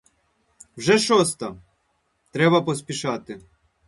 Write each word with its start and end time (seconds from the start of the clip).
Вже 0.77 0.99
шоста,— 0.99 1.55
треба 2.31 2.61
поспішати. 2.61 3.41